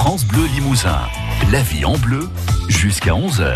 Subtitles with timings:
[0.00, 0.98] France Bleu Limousin.
[1.52, 2.30] La vie en bleu
[2.68, 3.54] jusqu'à 11h.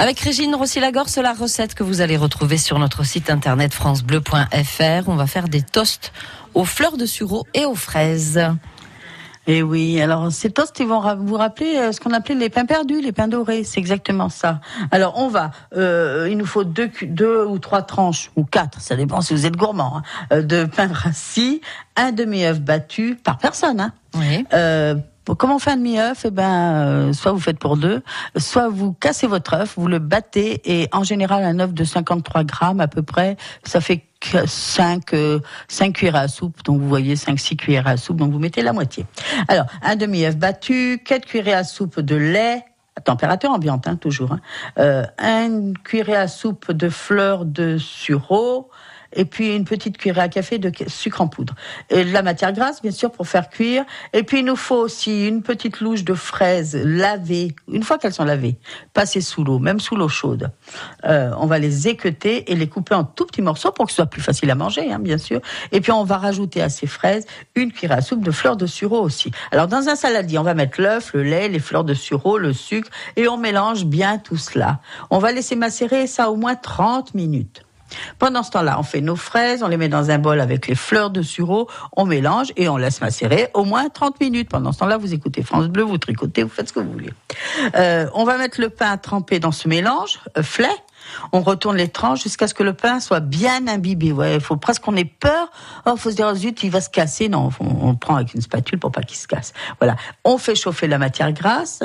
[0.00, 5.08] Avec Régine Rossi-Lagorce, la recette que vous allez retrouver sur notre site internet francebleu.fr.
[5.08, 6.12] On va faire des toasts
[6.52, 8.40] aux fleurs de sureau et aux fraises.
[9.46, 12.66] Et oui, alors ces toasts, ils vont vous rappeler euh, ce qu'on appelait les pains
[12.66, 14.60] perdus, les pains dorés, c'est exactement ça.
[14.90, 18.96] Alors on va, euh, il nous faut deux, deux ou trois tranches, ou quatre, ça
[18.96, 21.60] dépend si vous êtes gourmand, hein, euh, de pain rassis,
[21.94, 23.80] un demi-œuf battu par personne.
[23.80, 23.92] Hein.
[24.16, 24.44] Oui.
[24.54, 24.96] Euh,
[25.32, 28.02] Comment on fait un demi-œuf Eh ben, euh, soit vous faites pour deux,
[28.36, 32.44] soit vous cassez votre œuf, vous le battez, et en général, un œuf de 53
[32.44, 34.04] grammes à peu près, ça fait
[34.46, 35.14] 5,
[35.68, 38.72] 5 cuillères à soupe, donc vous voyez 5-6 cuillères à soupe, donc vous mettez la
[38.72, 39.06] moitié.
[39.48, 42.64] Alors, un demi-œuf battu, 4 cuillères à soupe de lait,
[42.96, 44.40] à température ambiante, hein, toujours, hein,
[44.78, 48.70] euh, une cuillère à soupe de fleurs de sureau,
[49.14, 51.54] et puis une petite cuillère à café de sucre en poudre.
[51.90, 53.84] Et de la matière grasse, bien sûr, pour faire cuire.
[54.12, 58.12] Et puis il nous faut aussi une petite louche de fraises lavées, une fois qu'elles
[58.12, 58.56] sont lavées,
[58.92, 60.50] passées sous l'eau, même sous l'eau chaude.
[61.04, 63.96] Euh, on va les équeuter et les couper en tout petits morceaux pour que ce
[63.96, 65.40] soit plus facile à manger, hein, bien sûr.
[65.72, 68.66] Et puis on va rajouter à ces fraises une cuillère à soupe de fleurs de
[68.66, 69.30] sureau aussi.
[69.50, 72.52] Alors dans un saladier, on va mettre l'œuf, le lait, les fleurs de sureau, le
[72.52, 74.80] sucre et on mélange bien tout cela.
[75.10, 77.64] On va laisser macérer ça au moins 30 minutes.
[78.18, 80.74] Pendant ce temps-là, on fait nos fraises, on les met dans un bol avec les
[80.74, 84.48] fleurs de sureau, on mélange et on laisse macérer au moins 30 minutes.
[84.48, 87.12] Pendant ce temps-là, vous écoutez France Bleu, vous tricotez, vous faites ce que vous voulez.
[87.76, 90.42] Euh, on va mettre le pain trempé dans ce mélange, euh,
[91.32, 94.12] On retourne les tranches jusqu'à ce que le pain soit bien imbibé.
[94.12, 95.50] Ouais, il faut presque qu'on ait peur.
[95.86, 97.28] Oh, faut se dire, zut, il va se casser.
[97.28, 99.52] Non, on, on prend avec une spatule pour pas qu'il se casse.
[99.80, 99.96] Voilà.
[100.24, 101.82] On fait chauffer la matière grasse.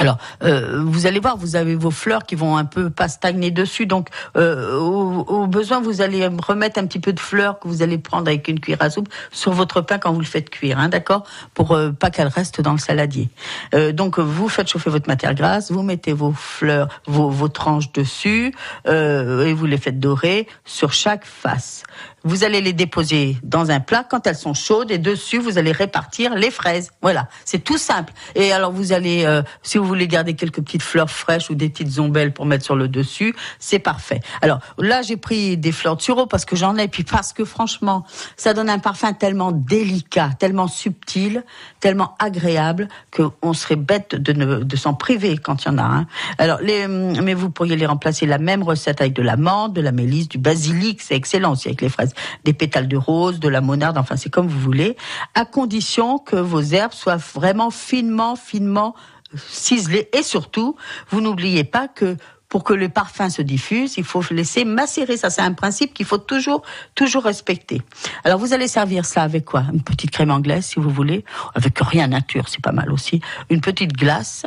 [0.00, 3.50] Alors, euh, vous allez voir, vous avez vos fleurs qui vont un peu pas stagner
[3.50, 3.84] dessus.
[3.84, 7.98] Donc, euh, au, besoin, vous allez remettre un petit peu de fleurs que vous allez
[7.98, 10.88] prendre avec une cuillère à soupe sur votre pain quand vous le faites cuire, hein,
[10.88, 13.28] d'accord Pour euh, pas qu'elle reste dans le saladier.
[13.74, 17.92] Euh, donc, vous faites chauffer votre matière grasse, vous mettez vos fleurs, vos, vos tranches
[17.92, 18.54] dessus
[18.86, 21.82] euh, et vous les faites dorer sur chaque face.
[22.22, 25.72] Vous allez les déposer dans un plat quand elles sont chaudes et dessus vous allez
[25.72, 26.90] répartir les fraises.
[27.00, 28.12] Voilà, c'est tout simple.
[28.34, 31.68] Et alors vous allez, euh, si vous voulez garder quelques petites fleurs fraîches ou des
[31.68, 34.20] petites ombelles pour mettre sur le dessus, c'est parfait.
[34.42, 37.44] Alors là j'ai pris des fleurs de sureau parce que j'en ai, puis parce que
[37.44, 38.04] franchement
[38.36, 41.44] ça donne un parfum tellement délicat, tellement subtil,
[41.80, 45.78] tellement agréable que on serait bête de, ne, de s'en priver quand il y en
[45.78, 45.82] a.
[45.82, 46.06] Hein.
[46.38, 49.80] Alors les, mais vous pourriez les remplacer la même recette avec de la menthe, de
[49.80, 52.14] la mélisse, du basilic, c'est excellent aussi avec les fraises
[52.44, 54.96] des pétales de rose, de la monarde, enfin c'est comme vous voulez,
[55.34, 58.94] à condition que vos herbes soient vraiment finement, finement
[59.36, 60.08] ciselées.
[60.12, 60.76] Et surtout,
[61.10, 62.16] vous n'oubliez pas que
[62.50, 65.16] pour que le parfum se diffuse, il faut laisser macérer.
[65.16, 66.62] Ça, c'est un principe qu'il faut toujours,
[66.96, 67.80] toujours respecter.
[68.24, 69.62] Alors, vous allez servir ça avec quoi?
[69.72, 71.24] Une petite crème anglaise, si vous voulez,
[71.54, 73.20] avec rien nature, c'est pas mal aussi.
[73.50, 74.44] Une petite glace,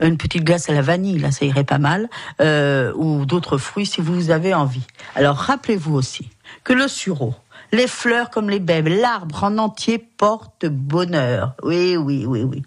[0.00, 2.08] une petite glace à la vanille, là, ça irait pas mal,
[2.40, 4.86] euh, ou d'autres fruits si vous avez envie.
[5.14, 6.30] Alors, rappelez-vous aussi
[6.64, 7.34] que le sureau,
[7.70, 11.54] les fleurs comme les bèbes, l'arbre en entier porte bonheur.
[11.62, 12.62] Oui, oui, oui, oui.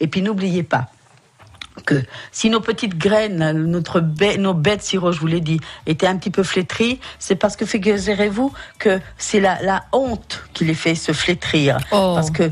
[0.00, 0.88] Et puis n'oubliez pas
[1.86, 4.00] que si nos petites graines, notre
[4.38, 7.66] nos bêtes sirop, je vous l'ai dit, étaient un petit peu flétries, c'est parce que
[7.66, 11.78] figurez-vous que c'est la, la honte qui les fait se flétrir.
[11.90, 12.12] Oh.
[12.14, 12.50] Parce que,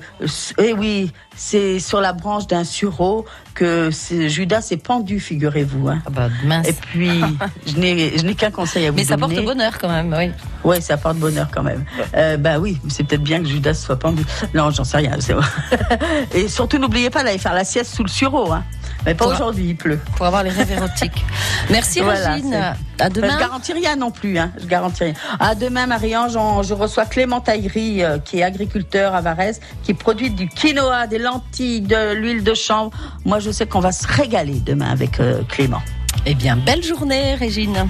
[0.59, 3.25] eh oui, c'est sur la branche d'un sureau
[3.55, 5.89] que Judas s'est pendu, figurez-vous.
[5.89, 6.03] Hein.
[6.07, 6.69] Ah bah, mince.
[6.69, 7.21] Et puis,
[7.67, 9.23] je n'ai qu'un conseil à vous Mais donner.
[9.23, 10.33] ça porte bonheur quand même, oui.
[10.65, 11.85] Oui, ça porte bonheur quand même.
[12.17, 14.25] Euh, bah oui, c'est peut-être bien que Judas soit pendu.
[14.55, 15.17] Non, j'en sais rien.
[15.19, 15.47] c'est vrai.
[16.35, 18.53] Et surtout, n'oubliez pas d'aller faire la sieste sous le sureau.
[18.53, 18.63] Hein.
[19.05, 19.99] Mais pas aujourd'hui, il pleut.
[20.17, 21.25] Pour avoir les rêves érotiques.
[21.71, 22.55] Merci Voilà, Régine.
[22.55, 22.75] À
[23.09, 23.37] Je demain.
[23.37, 24.53] garantis rien non plus, hein.
[24.61, 25.15] Je garantis rien.
[25.41, 30.31] À demain, Marie-Ange, je reçois Clément Taillerie, euh, qui est agriculteur à Varese, qui produit
[30.31, 32.93] du quinoa, des lentilles, de l'huile de chanvre.
[33.25, 35.83] Moi, je sais qu'on va se régaler demain avec euh, Clément.
[36.25, 37.89] Eh bien, belle journée Régine.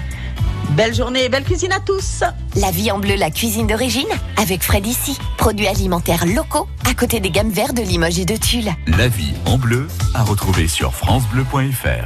[0.71, 2.25] Belle journée et belle cuisine à tous.
[2.57, 4.09] La vie en bleu, la cuisine d'origine,
[4.41, 5.19] avec Fred ici.
[5.37, 8.73] Produits alimentaires locaux, à côté des gammes vertes de Limoges et de Tulle.
[8.87, 12.01] La vie en bleu à retrouver sur francebleu.fr.